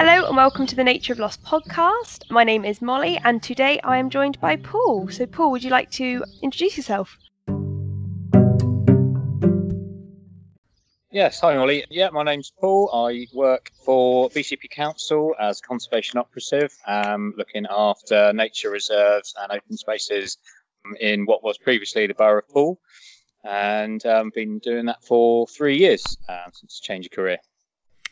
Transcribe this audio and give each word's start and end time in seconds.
Hello 0.00 0.28
and 0.28 0.36
welcome 0.36 0.64
to 0.64 0.76
the 0.76 0.84
Nature 0.84 1.12
of 1.12 1.18
Loss 1.18 1.38
podcast. 1.38 2.30
My 2.30 2.44
name 2.44 2.64
is 2.64 2.80
Molly 2.80 3.18
and 3.24 3.42
today 3.42 3.80
I 3.82 3.98
am 3.98 4.10
joined 4.10 4.40
by 4.40 4.54
Paul. 4.54 5.08
So, 5.08 5.26
Paul, 5.26 5.50
would 5.50 5.64
you 5.64 5.70
like 5.70 5.90
to 5.90 6.24
introduce 6.40 6.76
yourself? 6.76 7.18
Yes, 11.10 11.40
hi 11.40 11.56
Molly. 11.56 11.84
Yeah, 11.90 12.10
my 12.10 12.22
name's 12.22 12.52
Paul. 12.60 12.88
I 12.94 13.26
work 13.34 13.72
for 13.84 14.30
BCP 14.30 14.70
Council 14.70 15.34
as 15.40 15.60
conservation 15.60 16.20
operative, 16.20 16.72
um, 16.86 17.34
looking 17.36 17.66
after 17.68 18.32
nature 18.32 18.70
reserves 18.70 19.34
and 19.42 19.50
open 19.50 19.76
spaces 19.76 20.38
in 21.00 21.26
what 21.26 21.42
was 21.42 21.58
previously 21.58 22.06
the 22.06 22.14
Borough 22.14 22.38
of 22.38 22.48
Poole, 22.48 22.78
and 23.42 24.06
um, 24.06 24.30
been 24.32 24.60
doing 24.60 24.86
that 24.86 25.02
for 25.02 25.48
three 25.48 25.76
years 25.76 26.04
um, 26.28 26.52
since 26.52 26.78
change 26.78 27.04
of 27.06 27.10
career. 27.10 27.38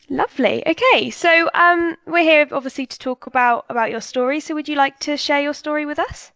Lovely. 0.09 0.65
Okay, 0.65 1.09
so 1.09 1.49
um, 1.53 1.97
we're 2.05 2.23
here 2.23 2.47
obviously 2.51 2.85
to 2.85 2.97
talk 2.97 3.27
about 3.27 3.65
about 3.69 3.91
your 3.91 3.99
story. 3.99 4.39
So, 4.39 4.55
would 4.55 4.69
you 4.69 4.75
like 4.75 4.99
to 4.99 5.17
share 5.17 5.41
your 5.41 5.53
story 5.53 5.85
with 5.85 5.99
us? 5.99 6.31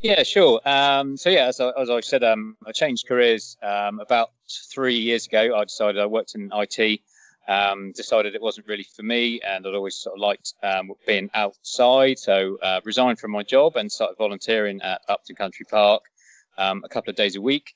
Yeah, 0.00 0.22
sure. 0.22 0.60
Um, 0.64 1.16
so 1.16 1.30
yeah, 1.30 1.46
as 1.46 1.60
I, 1.60 1.70
as 1.80 1.90
I 1.90 2.00
said, 2.00 2.24
um, 2.24 2.56
I 2.66 2.72
changed 2.72 3.06
careers 3.06 3.56
um, 3.62 4.00
about 4.00 4.30
three 4.72 4.96
years 4.96 5.26
ago. 5.26 5.54
I 5.56 5.64
decided 5.64 6.00
I 6.00 6.06
worked 6.06 6.34
in 6.34 6.50
IT. 6.52 7.00
Um, 7.48 7.92
decided 7.92 8.34
it 8.34 8.42
wasn't 8.42 8.66
really 8.66 8.84
for 8.84 9.02
me, 9.02 9.40
and 9.42 9.66
I'd 9.66 9.74
always 9.74 9.96
sort 9.96 10.16
of 10.16 10.20
liked 10.20 10.54
um, 10.62 10.92
being 11.06 11.28
outside. 11.34 12.18
So 12.18 12.56
uh, 12.62 12.80
resigned 12.84 13.18
from 13.18 13.32
my 13.32 13.42
job 13.42 13.76
and 13.76 13.90
started 13.90 14.16
volunteering 14.16 14.80
at 14.82 15.02
Upton 15.08 15.36
Country 15.36 15.66
Park 15.68 16.02
um, 16.56 16.82
a 16.84 16.88
couple 16.88 17.10
of 17.10 17.16
days 17.16 17.36
a 17.36 17.40
week. 17.40 17.74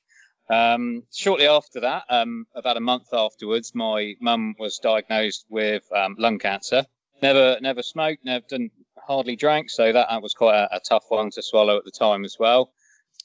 Um, 0.48 1.02
shortly 1.12 1.46
after 1.46 1.80
that, 1.80 2.04
um, 2.09 2.46
about 2.54 2.76
a 2.76 2.80
month 2.80 3.09
afterwards, 3.12 3.74
my 3.74 4.15
mum 4.20 4.54
was 4.59 4.79
diagnosed 4.79 5.46
with 5.48 5.82
um, 5.95 6.15
lung 6.18 6.38
cancer. 6.38 6.84
Never, 7.23 7.59
never 7.60 7.82
smoked, 7.82 8.24
never 8.24 8.45
done, 8.48 8.70
hardly 8.98 9.37
drank, 9.37 9.70
so 9.70 9.93
that, 9.93 10.09
that 10.10 10.23
was 10.23 10.35
quite 10.35 10.57
a, 10.57 10.76
a, 10.76 10.80
tough 10.80 11.04
one 11.09 11.30
to 11.30 11.43
swallow 11.43 11.76
at 11.79 11.85
the 11.85 11.90
time 11.90 12.24
as 12.24 12.37
well. 12.38 12.73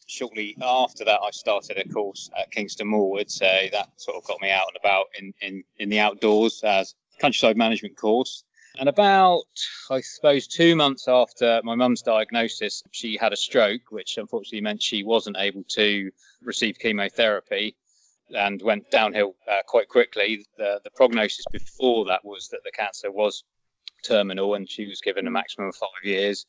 Shortly 0.08 0.56
after 0.62 1.06
that, 1.06 1.20
I 1.22 1.32
started 1.32 1.78
a 1.78 1.88
course 1.90 2.30
at 2.40 2.52
Kingston 2.52 2.88
Maurward, 2.88 3.30
so 3.30 3.46
that 3.72 3.90
sort 3.98 4.18
of 4.18 4.24
got 4.24 4.42
me 4.42 4.50
out 4.50 4.68
and 4.68 4.78
about 4.80 5.06
in, 5.20 5.34
in, 5.42 5.64
in 5.78 5.90
the 5.90 6.00
outdoors 6.00 6.62
as 6.64 6.96
countryside 7.20 7.58
management 7.58 7.98
course. 7.98 8.44
And 8.82 8.90
about, 8.90 9.44
I 9.92 10.02
suppose, 10.02 10.48
two 10.48 10.76
months 10.76 11.08
after 11.08 11.62
my 11.64 11.76
mum's 11.76 12.02
diagnosis, 12.02 12.82
she 12.90 13.16
had 13.16 13.32
a 13.32 13.36
stroke, 13.38 13.92
which 13.92 14.18
unfortunately 14.18 14.62
meant 14.62 14.82
she 14.82 15.04
wasn't 15.04 15.38
able 15.38 15.64
to 15.76 16.10
receive 16.42 16.80
chemotherapy 16.80 17.76
and 18.36 18.60
went 18.64 18.90
downhill 18.90 19.36
uh, 19.48 19.62
quite 19.68 19.88
quickly. 19.88 20.48
The, 20.58 20.82
the 20.84 20.90
prognosis 20.90 21.46
before 21.52 22.06
that 22.06 22.26
was 22.26 22.48
that 22.48 22.62
the 22.64 22.72
cancer 22.72 23.12
was 23.12 23.44
terminal 24.04 24.56
and 24.56 24.68
she 24.68 24.88
was 24.88 25.00
given 25.00 25.28
a 25.28 25.32
maximum 25.32 25.68
of 25.68 25.76
five 25.76 26.04
years. 26.04 26.48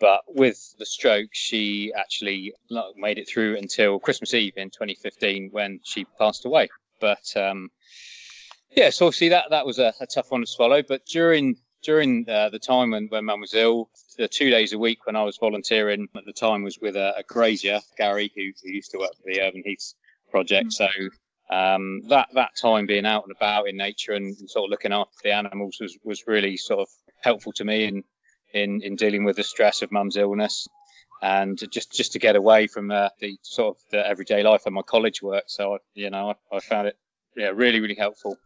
But 0.00 0.22
with 0.26 0.74
the 0.80 0.86
stroke, 0.86 1.30
she 1.30 1.92
actually 1.96 2.54
made 2.96 3.18
it 3.18 3.28
through 3.28 3.56
until 3.56 4.00
Christmas 4.00 4.34
Eve 4.34 4.54
in 4.56 4.70
2015 4.70 5.50
when 5.52 5.78
she 5.84 6.06
passed 6.18 6.44
away. 6.44 6.70
But 7.00 7.32
um, 7.36 7.70
yeah, 8.70 8.90
so 8.90 9.06
obviously 9.06 9.28
that 9.28 9.50
that 9.50 9.64
was 9.64 9.78
a, 9.78 9.94
a 10.00 10.06
tough 10.06 10.32
one 10.32 10.40
to 10.40 10.46
swallow. 10.48 10.82
But 10.82 11.06
during 11.06 11.56
during 11.82 12.28
uh, 12.28 12.48
the 12.50 12.58
time 12.58 12.90
when, 12.90 13.06
when 13.08 13.24
mum 13.24 13.40
was 13.40 13.54
ill, 13.54 13.88
the 14.16 14.28
two 14.28 14.50
days 14.50 14.72
a 14.72 14.78
week 14.78 15.06
when 15.06 15.16
I 15.16 15.22
was 15.22 15.36
volunteering 15.36 16.08
at 16.16 16.24
the 16.24 16.32
time 16.32 16.62
was 16.62 16.78
with 16.80 16.96
a, 16.96 17.14
a 17.16 17.22
grazier, 17.22 17.80
Gary, 17.96 18.32
who, 18.34 18.50
who 18.62 18.70
used 18.70 18.90
to 18.92 18.98
work 18.98 19.14
for 19.14 19.22
the 19.24 19.40
Urban 19.40 19.62
Heaths 19.64 19.94
project. 20.30 20.68
Mm-hmm. 20.68 21.08
So 21.50 21.54
um, 21.54 22.02
that 22.08 22.28
that 22.34 22.56
time 22.60 22.86
being 22.86 23.06
out 23.06 23.24
and 23.24 23.34
about 23.34 23.68
in 23.68 23.76
nature 23.76 24.12
and, 24.12 24.36
and, 24.38 24.50
sort 24.50 24.64
of 24.64 24.70
looking 24.70 24.92
after 24.92 25.16
the 25.24 25.32
animals 25.32 25.78
was 25.80 25.96
was 26.04 26.26
really 26.26 26.56
sort 26.56 26.80
of 26.80 26.88
helpful 27.22 27.52
to 27.52 27.64
me 27.64 27.84
in 27.84 28.04
in, 28.52 28.82
in 28.82 28.96
dealing 28.96 29.24
with 29.24 29.36
the 29.36 29.42
stress 29.42 29.82
of 29.82 29.92
mum's 29.92 30.16
illness 30.16 30.68
and 31.22 31.58
just 31.70 31.92
just 31.92 32.12
to 32.12 32.18
get 32.18 32.36
away 32.36 32.66
from 32.66 32.90
uh, 32.90 33.08
the 33.20 33.38
sort 33.42 33.76
of 33.76 33.82
the 33.90 34.06
everyday 34.06 34.42
life 34.42 34.66
of 34.66 34.72
my 34.72 34.82
college 34.82 35.22
work. 35.22 35.44
So 35.46 35.74
I, 35.74 35.78
you 35.94 36.10
know 36.10 36.34
I, 36.52 36.56
I 36.56 36.60
found 36.60 36.88
it 36.88 36.98
yeah 37.36 37.50
really 37.54 37.80
really 37.80 37.96
helpful. 37.96 38.36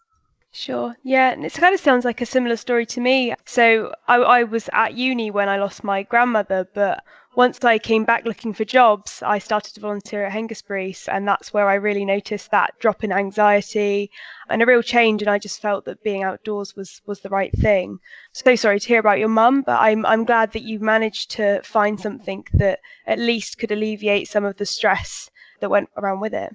Sure. 0.52 0.96
Yeah, 1.02 1.30
and 1.32 1.44
it 1.44 1.52
kind 1.54 1.74
of 1.74 1.80
sounds 1.80 2.04
like 2.04 2.20
a 2.20 2.26
similar 2.26 2.56
story 2.56 2.86
to 2.86 3.00
me. 3.00 3.34
So 3.44 3.92
I, 4.06 4.16
I 4.18 4.44
was 4.44 4.70
at 4.72 4.94
uni 4.94 5.32
when 5.32 5.48
I 5.48 5.56
lost 5.56 5.82
my 5.82 6.04
grandmother, 6.04 6.68
but 6.74 7.02
once 7.34 7.64
I 7.64 7.78
came 7.78 8.04
back 8.04 8.24
looking 8.24 8.52
for 8.54 8.64
jobs, 8.64 9.20
I 9.22 9.38
started 9.40 9.74
to 9.74 9.80
volunteer 9.80 10.24
at 10.24 10.32
Hengistbury, 10.32 10.94
and 11.08 11.26
that's 11.26 11.52
where 11.52 11.68
I 11.68 11.74
really 11.74 12.04
noticed 12.04 12.50
that 12.52 12.78
drop 12.78 13.02
in 13.02 13.10
anxiety 13.10 14.10
and 14.48 14.62
a 14.62 14.66
real 14.66 14.82
change. 14.82 15.22
And 15.22 15.30
I 15.30 15.38
just 15.38 15.60
felt 15.60 15.84
that 15.86 16.04
being 16.04 16.22
outdoors 16.22 16.76
was 16.76 17.02
was 17.04 17.20
the 17.20 17.28
right 17.30 17.52
thing. 17.58 17.98
So 18.32 18.54
sorry 18.54 18.78
to 18.78 18.88
hear 18.88 19.00
about 19.00 19.18
your 19.18 19.28
mum, 19.28 19.62
but 19.62 19.80
I'm 19.80 20.06
I'm 20.06 20.24
glad 20.24 20.52
that 20.52 20.62
you 20.62 20.78
managed 20.78 21.32
to 21.32 21.60
find 21.64 21.98
something 21.98 22.46
that 22.52 22.78
at 23.06 23.18
least 23.18 23.58
could 23.58 23.72
alleviate 23.72 24.28
some 24.28 24.44
of 24.44 24.56
the 24.56 24.66
stress 24.66 25.30
that 25.60 25.68
went 25.70 25.88
around 25.96 26.20
with 26.20 26.32
it. 26.32 26.54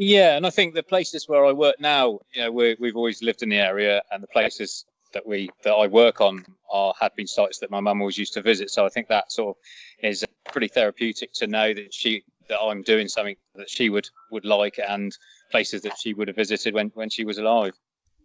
Yeah, 0.00 0.34
and 0.38 0.46
I 0.46 0.50
think 0.50 0.72
the 0.72 0.82
places 0.82 1.28
where 1.28 1.44
I 1.44 1.52
work 1.52 1.78
now, 1.78 2.20
you 2.32 2.42
know, 2.42 2.50
we 2.50 2.70
have 2.70 2.96
always 2.96 3.22
lived 3.22 3.42
in 3.42 3.50
the 3.50 3.58
area, 3.58 4.00
and 4.10 4.22
the 4.22 4.28
places 4.28 4.86
that 5.12 5.26
we 5.26 5.50
that 5.62 5.74
I 5.74 5.88
work 5.88 6.22
on 6.22 6.42
are 6.72 6.94
had 6.98 7.14
been 7.16 7.26
sites 7.26 7.58
that 7.58 7.70
my 7.70 7.80
mum 7.80 8.00
always 8.00 8.16
used 8.16 8.32
to 8.34 8.40
visit. 8.40 8.70
So 8.70 8.86
I 8.86 8.88
think 8.88 9.08
that 9.08 9.30
sort 9.30 9.58
of 9.58 9.62
is 10.02 10.24
pretty 10.50 10.68
therapeutic 10.68 11.34
to 11.34 11.46
know 11.46 11.74
that 11.74 11.92
she 11.92 12.24
that 12.48 12.58
I'm 12.58 12.80
doing 12.80 13.08
something 13.08 13.36
that 13.56 13.68
she 13.68 13.90
would 13.90 14.08
would 14.30 14.46
like, 14.46 14.80
and 14.88 15.14
places 15.50 15.82
that 15.82 15.98
she 15.98 16.14
would 16.14 16.28
have 16.28 16.36
visited 16.36 16.72
when 16.72 16.90
when 16.94 17.10
she 17.10 17.26
was 17.26 17.36
alive. 17.36 17.74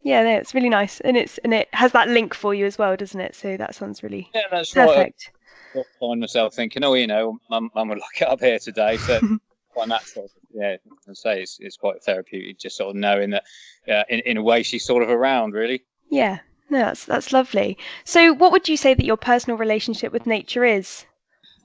Yeah, 0.01 0.23
no, 0.23 0.37
it's 0.37 0.53
really 0.53 0.69
nice, 0.69 1.01
and 1.01 1.17
it's 1.17 1.39
and 1.39 1.53
it 1.53 1.67
has 1.73 1.91
that 1.91 2.07
link 2.07 2.33
for 2.33 2.53
you 2.53 2.65
as 2.65 2.77
well, 2.77 2.95
doesn't 2.95 3.19
it? 3.19 3.35
So 3.35 3.57
that 3.57 3.75
sounds 3.75 4.01
really 4.01 4.29
yeah, 4.33 4.43
that's 4.49 4.71
perfect. 4.71 5.31
Right. 5.73 5.83
I 5.83 5.99
find 5.99 6.21
myself 6.21 6.53
thinking, 6.53 6.85
oh, 6.85 6.93
you 6.93 7.07
know, 7.07 7.37
mum, 7.49 7.69
mum 7.75 7.89
would 7.89 7.97
like 8.15 8.21
it 8.21 8.29
up 8.29 8.39
here 8.39 8.59
today, 8.59 8.95
so 8.95 9.19
quite 9.73 9.89
natural. 9.89 10.31
Yeah, 10.55 10.77
I 11.09 11.13
say 11.13 11.41
it's, 11.41 11.57
it's 11.59 11.75
quite 11.75 12.01
therapeutic, 12.01 12.59
just 12.59 12.77
sort 12.77 12.89
of 12.91 12.95
knowing 12.95 13.31
that, 13.31 13.43
uh, 13.89 14.03
in 14.09 14.19
in 14.21 14.37
a 14.37 14.41
way, 14.41 14.63
she's 14.63 14.85
sort 14.85 15.03
of 15.03 15.09
around, 15.09 15.53
really. 15.53 15.83
Yeah, 16.09 16.39
no, 16.69 16.79
that's 16.79 17.05
that's 17.05 17.33
lovely. 17.33 17.77
So, 18.05 18.33
what 18.33 18.51
would 18.53 18.69
you 18.69 18.77
say 18.77 18.93
that 18.93 19.05
your 19.05 19.17
personal 19.17 19.57
relationship 19.57 20.13
with 20.13 20.25
nature 20.25 20.63
is? 20.63 21.05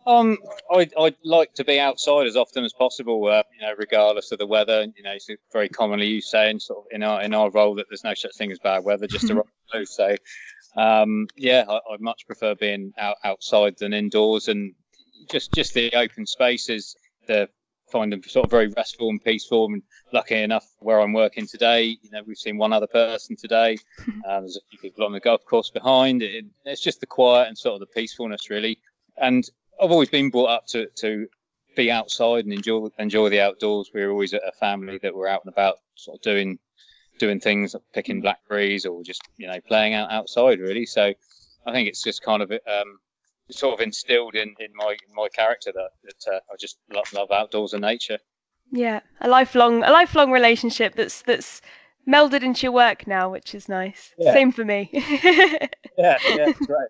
Um, 0.06 0.39
I'd, 0.75 0.93
I'd 0.99 1.17
like 1.25 1.55
to 1.55 1.65
be 1.65 1.78
outside 1.78 2.27
as 2.27 2.37
often 2.37 2.65
as 2.65 2.73
possible, 2.73 3.27
uh, 3.27 3.43
you 3.55 3.67
know, 3.67 3.75
regardless 3.78 4.33
of 4.33 4.39
the 4.39 4.47
weather. 4.47 4.87
You 4.97 5.03
know, 5.03 5.12
it's 5.12 5.28
very 5.53 5.69
commonly 5.69 6.07
you 6.07 6.21
saying 6.21 6.61
sort 6.61 6.81
of 6.81 6.84
in 6.91 7.03
our 7.03 7.22
in 7.22 7.33
our 7.33 7.51
role 7.51 7.75
that 7.77 7.87
there's 7.89 8.03
no 8.03 8.15
such 8.15 8.34
thing 8.37 8.51
as 8.51 8.59
bad 8.59 8.83
weather, 8.83 9.07
just 9.07 9.31
a 9.31 9.34
rock 9.37 9.49
blue. 9.71 9.84
So, 9.84 10.17
um, 10.77 11.28
yeah, 11.37 11.65
I, 11.69 11.77
I 11.77 11.97
much 12.01 12.27
prefer 12.27 12.55
being 12.55 12.93
out 12.99 13.19
outside 13.25 13.77
than 13.78 13.93
indoors, 13.93 14.49
and 14.49 14.75
just 15.31 15.53
just 15.53 15.75
the 15.75 15.93
open 15.95 16.27
spaces, 16.27 16.97
the 17.27 17.49
find 17.91 18.12
them 18.12 18.23
sort 18.23 18.45
of 18.45 18.51
very 18.51 18.69
restful 18.69 19.09
and 19.09 19.23
peaceful. 19.23 19.67
And 19.67 19.83
lucky 20.12 20.37
enough, 20.37 20.67
where 20.78 21.01
I'm 21.01 21.12
working 21.12 21.47
today, 21.47 21.99
you 22.03 22.11
know, 22.11 22.23
we've 22.27 22.39
seen 22.39 22.56
one 22.56 22.73
other 22.73 22.87
person 22.87 23.37
today. 23.37 23.78
Uh, 24.28 24.41
there's 24.41 24.56
a 24.56 24.61
few 24.69 24.78
people 24.78 25.05
on 25.05 25.12
the 25.12 25.19
golf 25.19 25.45
course 25.45 25.71
behind. 25.71 26.23
It, 26.23 26.45
it's 26.65 26.81
just 26.81 27.01
the 27.01 27.06
quiet 27.06 27.49
and 27.49 27.56
sort 27.56 27.75
of 27.75 27.81
the 27.81 27.87
peacefulness, 27.87 28.51
really. 28.51 28.78
And 29.17 29.49
I've 29.83 29.91
always 29.91 30.11
been 30.11 30.31
brought 30.31 30.51
up 30.51 30.67
to 30.69 30.87
to 30.97 31.27
be 31.75 31.91
outside 31.91 32.45
and 32.45 32.53
enjoy 32.53 32.89
enjoy 32.99 33.28
the 33.28 33.41
outdoors. 33.41 33.91
We 33.95 34.03
are 34.03 34.11
always 34.11 34.34
a 34.34 34.53
family 34.61 34.99
that 35.03 35.15
were 35.15 35.28
out 35.28 35.43
and 35.45 35.53
about, 35.53 35.77
sort 35.95 36.19
of 36.19 36.22
doing 36.22 36.59
doing 37.19 37.41
things, 37.41 37.75
like 37.75 37.83
picking 37.95 38.21
blackberries 38.21 38.84
or 38.87 39.03
just 39.03 39.22
you 39.37 39.47
know 39.47 39.61
playing 39.67 39.95
out 39.95 40.11
outside, 40.11 40.61
really. 40.61 40.87
So 40.87 41.12
I 41.67 41.72
think 41.72 41.89
it's 41.89 42.03
just 42.03 42.22
kind 42.22 42.43
of 42.43 42.51
um, 42.51 42.99
sort 43.50 43.75
of 43.75 43.81
instilled 43.81 44.34
in, 44.34 44.55
in 44.59 44.71
my 44.75 44.97
in 45.06 45.15
my 45.15 45.28
character 45.28 45.72
that, 45.72 45.91
that 46.05 46.34
uh, 46.34 46.41
I 46.50 46.56
just 46.59 46.78
love, 46.92 47.13
love 47.13 47.30
outdoors 47.30 47.72
and 47.72 47.83
nature. 47.83 48.19
Yeah, 48.72 49.01
a 49.21 49.28
lifelong 49.28 49.83
a 49.83 49.91
lifelong 49.91 50.30
relationship 50.30 50.95
that's 50.95 51.22
that's 51.22 51.60
melded 52.09 52.42
into 52.42 52.63
your 52.63 52.72
work 52.72 53.07
now, 53.07 53.30
which 53.30 53.54
is 53.54 53.69
nice. 53.69 54.15
Yeah. 54.19 54.33
Same 54.33 54.53
for 54.53 54.65
me. 54.65 54.91
yeah, 54.92 55.69
yeah, 55.98 56.53
right. 56.69 56.89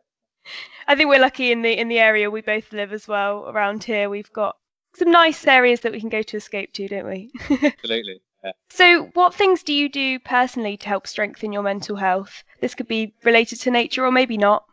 I 0.87 0.95
think 0.95 1.09
we're 1.09 1.21
lucky 1.21 1.53
in 1.53 1.63
the 1.63 1.79
in 1.79 1.89
the 1.89 1.99
area 1.99 2.31
we 2.31 2.41
both 2.41 2.73
live 2.73 2.93
as 2.93 3.07
well. 3.07 3.49
Around 3.49 3.85
here, 3.85 4.09
we've 4.11 4.33
got 4.33 4.57
some 4.95 5.11
nice 5.11 5.47
areas 5.47 5.81
that 5.81 5.93
we 5.93 6.01
can 6.01 6.09
go 6.09 6.23
to 6.23 6.37
escape 6.37 6.73
to, 6.75 6.89
don't 6.89 7.07
we? 7.07 7.31
Absolutely. 7.63 8.21
Yeah. 8.43 8.53
So, 8.71 9.05
what 9.15 9.35
things 9.35 9.63
do 9.63 9.73
you 9.73 9.89
do 9.89 10.19
personally 10.19 10.77
to 10.79 10.89
help 10.89 11.07
strengthen 11.07 11.53
your 11.53 11.63
mental 11.63 11.97
health? 11.97 12.43
This 12.61 12.75
could 12.75 12.89
be 12.89 13.15
related 13.23 13.61
to 13.61 13.71
nature, 13.71 14.05
or 14.05 14.11
maybe 14.11 14.39
not. 14.39 14.65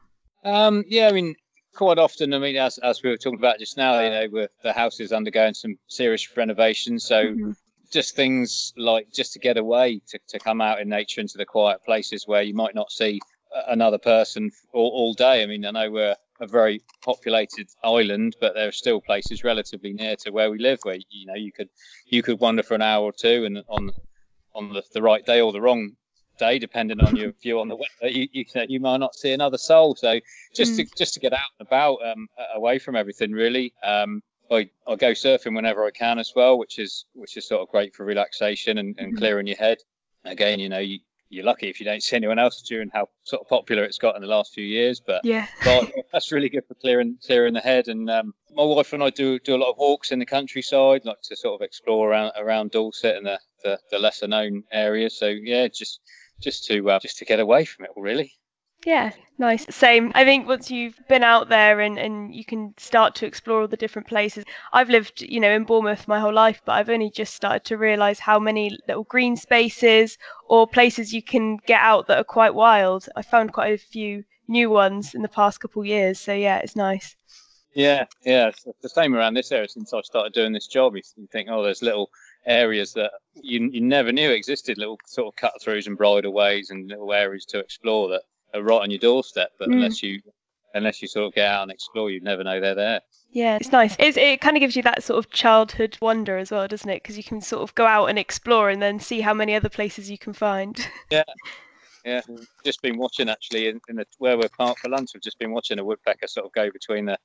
Um, 0.44 0.86
yeah, 0.88 1.10
I 1.10 1.12
mean, 1.12 1.36
quite 1.78 2.00
often, 2.00 2.34
I 2.34 2.40
mean, 2.40 2.58
as, 2.58 2.80
as 2.80 3.04
we 3.04 3.12
were 3.12 3.18
talking 3.18 3.40
about 3.40 3.60
just 3.60 3.78
now, 3.78 4.00
you 4.02 4.10
know, 4.10 4.28
with 4.32 4.52
the 4.64 4.74
house 4.74 5.00
is 5.00 5.14
undergoing 5.14 5.54
some 5.54 5.78
serious 5.88 6.36
renovations. 6.36 7.06
So 7.06 7.28
mm-hmm. 7.28 7.52
just 7.94 8.16
things 8.16 8.74
like 8.76 9.14
just 9.14 9.32
to 9.34 9.40
get 9.40 9.58
away, 9.58 10.02
to, 10.08 10.20
to 10.30 10.40
come 10.40 10.60
out 10.60 10.82
in 10.82 10.90
nature 10.90 11.22
into 11.22 11.38
the 11.38 11.46
quiet 11.46 11.86
places 11.86 12.28
where 12.28 12.42
you 12.42 12.56
might 12.56 12.76
not 12.76 12.92
see 12.92 13.20
another 13.68 14.00
person 14.00 14.52
all, 14.74 14.90
all 14.90 15.14
day. 15.14 15.44
I 15.44 15.46
mean, 15.46 15.66
I 15.66 15.72
know 15.72 15.92
we're 15.92 16.16
a 16.42 16.48
very 16.48 16.82
populated 17.02 17.68
island, 17.84 18.36
but 18.42 18.56
there 18.56 18.68
are 18.68 18.72
still 18.72 19.00
places 19.00 19.44
relatively 19.44 19.94
near 19.94 20.16
to 20.18 20.32
where 20.32 20.50
we 20.50 20.58
live 20.58 20.80
where, 20.82 20.98
you 21.10 21.28
know, 21.28 21.36
you 21.36 21.52
could, 21.52 21.70
you 22.08 22.24
could 22.24 22.40
wander 22.40 22.64
for 22.64 22.74
an 22.74 22.82
hour 22.82 23.04
or 23.04 23.14
two 23.14 23.46
and 23.46 23.64
on, 23.70 23.92
on 24.54 24.74
the, 24.74 24.84
the 24.94 25.02
right 25.02 25.26
day 25.26 25.42
or 25.42 25.52
the 25.52 25.62
wrong 25.62 25.96
day, 26.38 26.60
depending 26.60 27.00
on 27.02 27.16
your 27.16 27.32
view 27.42 27.60
on 27.60 27.68
the 27.68 27.76
weather, 27.76 28.14
you, 28.14 28.28
you, 28.32 28.46
you 28.68 28.80
might 28.80 28.98
not 28.98 29.16
see 29.16 29.32
another 29.32 29.58
soul. 29.58 29.96
So 29.96 30.20
just 30.54 30.74
mm. 30.74 30.78
to 30.78 30.96
just 30.98 31.14
to 31.16 31.20
get 31.20 31.34
out 31.34 31.40
and 31.60 31.68
about, 31.68 31.98
um, 32.06 32.28
away 32.56 32.80
from 32.80 32.96
everything, 32.96 33.32
really. 33.32 33.74
Um, 33.84 34.22
I, 34.52 34.70
I 34.88 34.96
go 34.96 35.12
surfing 35.12 35.56
whenever 35.56 35.86
I 35.86 35.92
can 35.92 36.20
as 36.20 36.34
well, 36.36 36.58
which 36.58 36.80
is 36.80 37.06
which 37.14 37.38
is 37.38 37.48
sort 37.48 37.62
of 37.62 37.70
great 37.70 37.96
for 37.96 38.06
relaxation 38.06 38.78
and, 38.78 38.96
and 38.98 39.10
mm-hmm. 39.10 39.18
clearing 39.18 39.48
your 39.48 39.58
head. 39.58 39.80
Again, 40.24 40.60
you 40.60 40.70
know, 40.70 40.80
you, 40.80 41.00
you're 41.30 41.46
lucky 41.46 41.68
if 41.70 41.80
you 41.80 41.86
don't 41.86 42.02
see 42.02 42.16
anyone 42.16 42.40
else 42.40 42.62
during 42.62 42.90
how 42.94 43.10
sort 43.24 43.42
of 43.42 43.50
popular 43.50 43.84
it's 43.84 43.98
got 43.98 44.16
in 44.16 44.22
the 44.22 44.28
last 44.28 44.54
few 44.54 44.64
years. 44.64 45.00
But 45.00 45.24
yeah, 45.24 45.48
but 45.64 45.92
that's 46.12 46.32
really 46.32 46.50
good 46.50 46.66
for 46.68 46.76
clearing 46.76 47.18
clearing 47.26 47.54
the 47.54 47.60
head. 47.60 47.88
And 47.88 48.10
um, 48.10 48.34
my 48.54 48.64
wife 48.64 48.94
and 48.94 49.04
I 49.04 49.10
do 49.10 49.40
do 49.40 49.56
a 49.56 49.58
lot 49.58 49.72
of 49.72 49.78
walks 49.78 50.12
in 50.12 50.20
the 50.20 50.26
countryside, 50.26 51.06
like 51.06 51.22
to 51.24 51.36
sort 51.36 51.60
of 51.60 51.66
explore 51.66 52.10
around 52.12 52.32
around 52.38 52.72
Dorset 52.72 53.18
and 53.18 53.26
the, 53.26 53.40
the, 53.64 53.80
the 53.92 54.00
lesser 54.00 54.28
known 54.28 54.64
areas. 54.72 55.18
So 55.18 55.28
yeah, 55.28 55.68
just 55.68 56.00
just 56.42 56.66
to 56.66 56.90
uh, 56.90 57.00
just 57.00 57.18
to 57.20 57.26
get 57.26 57.40
away 57.40 57.66
from 57.66 57.86
it 57.86 57.92
all, 57.96 58.04
really. 58.04 58.34
Yeah, 58.86 59.12
nice. 59.38 59.66
Same. 59.70 60.12
I 60.16 60.24
think 60.24 60.48
once 60.48 60.70
you've 60.70 61.00
been 61.10 61.24
out 61.24 61.50
there 61.50 61.82
and, 61.82 61.98
and 61.98 62.34
you 62.34 62.46
can 62.46 62.74
start 62.78 63.16
to 63.16 63.26
explore 63.26 63.62
all 63.62 63.68
the 63.68 63.76
different 63.76 64.08
places. 64.08 64.46
I've 64.72 64.90
lived, 64.90 65.22
you 65.22 65.40
know, 65.40 65.52
in 65.52 65.64
Bournemouth 65.64 66.08
my 66.08 66.20
whole 66.20 66.34
life, 66.34 66.62
but 66.64 66.74
I've 66.74 66.90
only 66.90 67.10
just 67.10 67.34
started 67.34 67.66
to 67.66 67.78
realise 67.78 68.20
how 68.20 68.40
many 68.40 68.78
little 68.88 69.04
green 69.04 69.36
spaces 69.36 70.18
or 70.48 70.68
places 70.68 71.14
you 71.14 71.24
can 71.24 71.58
get 71.66 71.82
out 71.82 72.08
that 72.08 72.20
are 72.20 72.24
quite 72.24 72.54
wild. 72.54 73.10
I 73.16 73.24
found 73.24 73.52
quite 73.52 73.74
a 73.74 73.78
few 73.78 74.24
new 74.48 74.70
ones 74.70 75.14
in 75.16 75.22
the 75.22 75.28
past 75.28 75.60
couple 75.60 75.82
of 75.82 75.88
years. 75.88 76.20
So 76.20 76.34
yeah, 76.34 76.60
it's 76.60 76.76
nice. 76.76 77.16
Yeah, 77.78 78.06
yeah. 78.26 78.48
It's 78.48 78.66
the 78.82 78.90
same 78.90 79.14
around 79.14 79.36
this 79.36 79.52
area 79.52 79.68
since 79.70 79.94
I 79.94 80.02
started 80.02 80.34
doing 80.34 80.52
this 80.52 80.66
job. 80.66 80.96
You 80.96 81.04
think, 81.32 81.48
oh, 81.48 81.62
there's 81.62 81.84
little 81.84 82.10
areas 82.48 82.94
that 82.94 83.12
you, 83.36 83.70
you 83.72 83.82
never 83.82 84.12
knew 84.12 84.32
existed, 84.32 84.80
little 84.80 84.98
sort 85.06 85.28
of 85.28 85.36
cut 85.36 85.54
throughs 85.64 85.86
and 85.86 85.96
bridleways 85.96 86.72
and 86.72 86.90
little 86.90 87.14
areas 87.14 87.46
to 87.46 87.60
explore 87.60 88.10
that 88.10 88.24
are 88.56 88.64
right 88.64 88.82
on 88.82 88.90
your 88.90 88.98
doorstep. 88.98 89.52
But 89.60 89.70
mm. 89.70 89.74
unless 89.74 90.02
you 90.02 90.22
unless 90.74 91.04
you 91.04 91.08
sort 91.08 91.28
of 91.28 91.36
get 91.36 91.52
out 91.52 91.62
and 91.62 91.72
explore, 91.72 92.10
you'd 92.10 92.24
never 92.24 92.44
know 92.44 92.60
they're 92.60 92.74
there. 92.74 93.02
Yeah, 93.32 93.58
it's 93.58 93.72
nice. 93.72 93.96
It's, 94.00 94.18
it 94.18 94.42
kind 94.42 94.58
of 94.58 94.62
gives 94.62 94.76
you 94.76 94.82
that 94.82 95.04
sort 95.04 95.24
of 95.24 95.30
childhood 95.30 96.00
wonder 96.02 96.40
as 96.40 96.50
well, 96.50 96.68
doesn't 96.68 96.90
it? 96.90 97.04
Because 97.04 97.16
you 97.16 97.24
can 97.24 97.42
sort 97.42 97.62
of 97.62 97.76
go 97.76 97.86
out 97.86 98.08
and 98.08 98.18
explore 98.18 98.72
and 98.72 98.82
then 98.82 99.00
see 99.00 99.22
how 99.22 99.36
many 99.36 99.54
other 99.54 99.70
places 99.70 100.10
you 100.10 100.18
can 100.18 100.34
find. 100.34 100.90
Yeah, 101.12 101.24
yeah. 102.04 102.22
Just 102.66 102.82
been 102.82 102.98
watching 102.98 103.30
actually 103.30 103.68
in, 103.68 103.82
in 103.88 103.98
the 103.98 104.06
where 104.18 104.38
we're 104.38 104.50
parked 104.50 104.80
for 104.80 104.90
lunch. 104.90 105.12
We've 105.14 105.22
just 105.22 105.40
been 105.40 105.52
watching 105.52 105.78
a 105.78 105.84
woodpecker 105.84 106.28
sort 106.28 106.46
of 106.46 106.54
go 106.54 106.72
between 106.72 107.06
the 107.06 107.18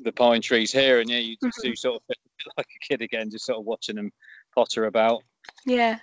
the 0.00 0.12
pine 0.12 0.40
trees 0.40 0.72
here, 0.72 1.00
and 1.00 1.08
yeah, 1.08 1.18
you 1.18 1.36
just 1.42 1.58
mm-hmm. 1.58 1.70
do 1.70 1.76
sort 1.76 1.96
of 1.96 2.02
feel 2.06 2.52
like 2.56 2.66
a 2.66 2.86
kid 2.86 3.02
again, 3.02 3.30
just 3.30 3.46
sort 3.46 3.58
of 3.58 3.64
watching 3.64 3.96
them 3.96 4.10
potter 4.54 4.86
about. 4.86 5.22
Yeah, 5.66 5.98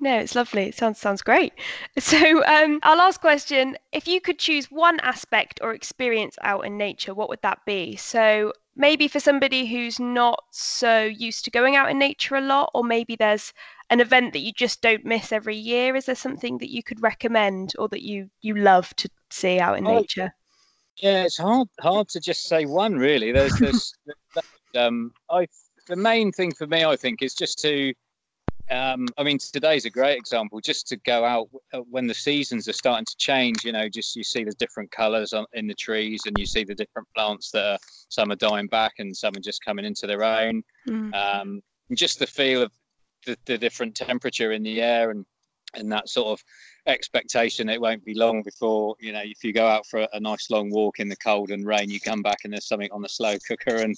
no, 0.00 0.18
it's 0.18 0.34
lovely. 0.34 0.64
It 0.64 0.74
sounds 0.74 0.98
sounds 0.98 1.22
great. 1.22 1.52
So, 1.98 2.44
um, 2.46 2.80
our 2.82 2.96
last 2.96 3.20
question: 3.20 3.76
If 3.92 4.08
you 4.08 4.20
could 4.20 4.38
choose 4.38 4.70
one 4.70 5.00
aspect 5.00 5.60
or 5.62 5.72
experience 5.72 6.36
out 6.42 6.66
in 6.66 6.76
nature, 6.76 7.14
what 7.14 7.28
would 7.28 7.42
that 7.42 7.60
be? 7.64 7.96
So, 7.96 8.52
maybe 8.76 9.08
for 9.08 9.20
somebody 9.20 9.66
who's 9.66 10.00
not 10.00 10.42
so 10.50 11.04
used 11.04 11.44
to 11.44 11.50
going 11.50 11.76
out 11.76 11.90
in 11.90 11.98
nature 11.98 12.36
a 12.36 12.40
lot, 12.40 12.70
or 12.74 12.84
maybe 12.84 13.16
there's 13.16 13.52
an 13.90 14.00
event 14.00 14.32
that 14.32 14.40
you 14.40 14.52
just 14.52 14.82
don't 14.82 15.04
miss 15.04 15.32
every 15.32 15.56
year. 15.56 15.94
Is 15.94 16.06
there 16.06 16.14
something 16.14 16.58
that 16.58 16.70
you 16.70 16.82
could 16.82 17.02
recommend 17.02 17.72
or 17.78 17.88
that 17.88 18.02
you 18.02 18.28
you 18.42 18.56
love 18.56 18.94
to 18.96 19.08
see 19.30 19.60
out 19.60 19.78
in 19.78 19.86
oh, 19.86 20.00
nature? 20.00 20.34
Yeah, 20.98 21.24
it's 21.24 21.38
hard 21.38 21.68
hard 21.80 22.08
to 22.10 22.20
just 22.20 22.44
say 22.44 22.66
one 22.66 22.94
really. 22.94 23.32
There's 23.32 23.56
there's 23.58 23.94
um, 24.76 25.12
I 25.30 25.46
the 25.86 25.96
main 25.96 26.32
thing 26.32 26.52
for 26.52 26.66
me, 26.66 26.84
I 26.84 26.96
think, 26.96 27.22
is 27.22 27.34
just 27.34 27.58
to 27.60 27.92
um, 28.70 29.08
I 29.18 29.24
mean, 29.24 29.38
today's 29.38 29.84
a 29.84 29.90
great 29.90 30.16
example. 30.16 30.60
Just 30.60 30.86
to 30.88 30.96
go 30.98 31.24
out 31.24 31.48
uh, 31.72 31.80
when 31.90 32.06
the 32.06 32.14
seasons 32.14 32.66
are 32.66 32.72
starting 32.72 33.04
to 33.04 33.16
change, 33.18 33.64
you 33.64 33.72
know, 33.72 33.88
just 33.88 34.16
you 34.16 34.24
see 34.24 34.42
the 34.42 34.54
different 34.58 34.90
colours 34.90 35.34
in 35.52 35.66
the 35.66 35.74
trees, 35.74 36.22
and 36.26 36.36
you 36.38 36.46
see 36.46 36.64
the 36.64 36.74
different 36.74 37.06
plants 37.14 37.50
that 37.50 37.72
are, 37.72 37.78
some 38.08 38.32
are 38.32 38.36
dying 38.36 38.66
back 38.68 38.94
and 38.98 39.14
some 39.14 39.36
are 39.36 39.40
just 39.40 39.62
coming 39.64 39.84
into 39.84 40.06
their 40.06 40.24
own. 40.24 40.62
Mm. 40.88 41.14
Um, 41.14 41.60
just 41.92 42.18
the 42.18 42.26
feel 42.26 42.62
of 42.62 42.72
the, 43.26 43.36
the 43.44 43.58
different 43.58 43.94
temperature 43.94 44.52
in 44.52 44.62
the 44.62 44.80
air, 44.80 45.10
and 45.10 45.26
and 45.74 45.92
that 45.92 46.08
sort 46.08 46.28
of 46.28 46.44
expectation 46.86 47.68
it 47.68 47.80
won't 47.80 48.04
be 48.04 48.14
long 48.14 48.42
before 48.42 48.94
you 49.00 49.10
know 49.10 49.22
if 49.24 49.42
you 49.42 49.52
go 49.52 49.66
out 49.66 49.86
for 49.86 50.00
a, 50.00 50.08
a 50.12 50.20
nice 50.20 50.50
long 50.50 50.70
walk 50.70 51.00
in 51.00 51.08
the 51.08 51.16
cold 51.16 51.50
and 51.50 51.66
rain, 51.66 51.90
you 51.90 52.00
come 52.00 52.22
back 52.22 52.38
and 52.44 52.52
there's 52.52 52.68
something 52.68 52.90
on 52.92 53.02
the 53.02 53.08
slow 53.08 53.36
cooker, 53.46 53.76
and 53.76 53.94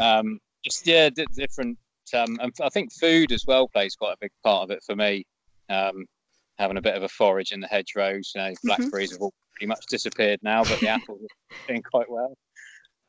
um, 0.00 0.38
just 0.64 0.86
yeah, 0.86 1.10
d- 1.10 1.26
different 1.34 1.78
um, 2.12 2.38
and 2.40 2.52
I 2.62 2.68
think 2.68 2.92
food 2.92 3.32
as 3.32 3.44
well 3.46 3.68
plays 3.68 3.96
quite 3.96 4.12
a 4.12 4.18
big 4.20 4.32
part 4.42 4.64
of 4.64 4.70
it 4.70 4.82
for 4.84 4.94
me. 4.96 5.26
Um, 5.68 6.06
having 6.58 6.76
a 6.76 6.82
bit 6.82 6.94
of 6.94 7.02
a 7.02 7.08
forage 7.08 7.52
in 7.52 7.60
the 7.60 7.66
hedgerows, 7.66 8.32
you 8.34 8.40
know, 8.40 8.50
mm-hmm. 8.50 8.68
blackberries 8.68 9.12
have 9.12 9.20
all 9.20 9.32
pretty 9.54 9.66
much 9.66 9.84
disappeared 9.86 10.38
now, 10.42 10.62
but 10.64 10.78
the 10.80 10.88
apples 10.96 11.20
are 11.22 11.56
doing 11.66 11.82
quite 11.82 12.10
well. 12.10 12.36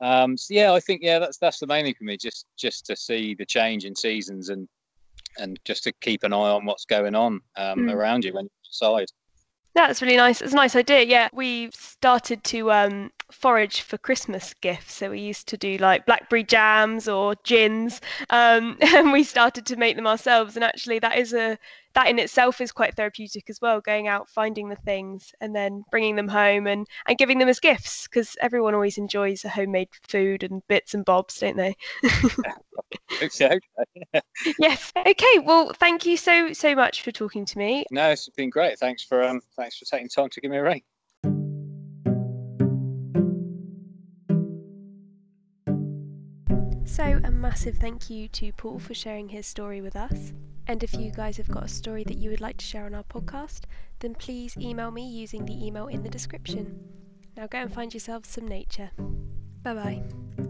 Um, 0.01 0.37
so 0.37 0.53
yeah, 0.53 0.73
I 0.73 0.79
think 0.79 1.01
yeah, 1.03 1.19
that's 1.19 1.37
that's 1.37 1.59
the 1.59 1.67
main 1.67 1.85
thing 1.85 1.95
for 1.97 2.03
me, 2.03 2.17
just 2.17 2.45
just 2.57 2.85
to 2.87 2.95
see 2.95 3.33
the 3.33 3.45
change 3.45 3.85
in 3.85 3.95
seasons 3.95 4.49
and 4.49 4.67
and 5.37 5.59
just 5.65 5.83
to 5.83 5.93
keep 6.01 6.23
an 6.23 6.33
eye 6.33 6.37
on 6.51 6.65
what's 6.65 6.85
going 6.85 7.15
on 7.15 7.41
um, 7.57 7.79
mm. 7.79 7.93
around 7.93 8.23
you 8.23 8.33
when 8.33 8.49
you're 8.81 8.89
outside. 8.89 9.07
That's 9.73 10.01
really 10.01 10.15
nice. 10.15 10.41
It's 10.41 10.53
a 10.53 10.55
nice 10.55 10.75
idea. 10.75 11.03
Yeah, 11.03 11.27
we 11.33 11.69
started 11.73 12.45
to 12.45 12.71
um, 12.71 13.11
forage 13.29 13.81
for 13.81 13.97
Christmas 13.97 14.53
gifts. 14.61 14.93
So 14.93 15.09
we 15.09 15.19
used 15.19 15.47
to 15.49 15.57
do 15.57 15.77
like 15.77 16.05
blackberry 16.05 16.45
jams 16.45 17.09
or 17.09 17.35
gins, 17.43 17.99
um, 18.29 18.77
and 18.81 19.11
we 19.11 19.23
started 19.23 19.65
to 19.65 19.75
make 19.75 19.97
them 19.97 20.07
ourselves. 20.07 20.55
And 20.55 20.63
actually, 20.63 20.99
that 20.99 21.17
is 21.17 21.33
a 21.33 21.57
that 21.93 22.07
in 22.07 22.19
itself 22.19 22.61
is 22.61 22.71
quite 22.71 22.95
therapeutic 22.95 23.49
as 23.49 23.59
well. 23.61 23.81
Going 23.81 24.07
out, 24.07 24.29
finding 24.29 24.69
the 24.69 24.77
things, 24.77 25.33
and 25.41 25.53
then 25.53 25.83
bringing 25.91 26.15
them 26.15 26.29
home 26.29 26.67
and 26.67 26.87
and 27.05 27.17
giving 27.17 27.39
them 27.39 27.49
as 27.49 27.59
gifts 27.59 28.07
because 28.07 28.37
everyone 28.39 28.75
always 28.75 28.97
enjoys 28.97 29.43
a 29.43 29.49
homemade 29.49 29.89
food 30.07 30.43
and 30.43 30.65
bits 30.69 30.93
and 30.93 31.03
bobs, 31.03 31.37
don't 31.39 31.57
they? 31.57 31.75
yes. 34.59 34.91
Okay. 34.95 35.39
Well, 35.39 35.71
thank 35.73 36.05
you 36.05 36.17
so 36.17 36.53
so 36.53 36.75
much 36.75 37.01
for 37.01 37.11
talking 37.11 37.45
to 37.45 37.57
me. 37.57 37.85
No, 37.91 38.09
it's 38.09 38.29
been 38.29 38.49
great. 38.49 38.79
Thanks 38.79 39.03
for 39.03 39.23
um 39.23 39.41
thanks 39.55 39.77
for 39.77 39.85
taking 39.85 40.09
time 40.09 40.29
to 40.29 40.41
give 40.41 40.51
me 40.51 40.57
a 40.57 40.63
ring. 40.63 40.81
So, 46.85 47.19
a 47.25 47.31
massive 47.31 47.75
thank 47.75 48.09
you 48.09 48.29
to 48.29 48.53
Paul 48.53 48.79
for 48.79 48.93
sharing 48.93 49.27
his 49.27 49.45
story 49.45 49.81
with 49.81 49.97
us. 49.97 50.31
And 50.67 50.83
if 50.83 50.93
you 50.93 51.11
guys 51.11 51.37
have 51.37 51.49
got 51.49 51.65
a 51.65 51.67
story 51.67 52.03
that 52.05 52.17
you 52.17 52.29
would 52.29 52.41
like 52.41 52.57
to 52.57 52.65
share 52.65 52.85
on 52.85 52.95
our 52.95 53.03
podcast, 53.03 53.63
then 53.99 54.15
please 54.15 54.55
email 54.57 54.91
me 54.91 55.07
using 55.07 55.45
the 55.45 55.65
email 55.65 55.87
in 55.87 56.03
the 56.03 56.09
description. 56.09 56.79
Now 57.35 57.47
go 57.47 57.57
and 57.57 57.73
find 57.73 57.93
yourselves 57.93 58.29
some 58.29 58.47
nature. 58.47 58.91
Bye 59.63 59.73
bye. 59.73 60.44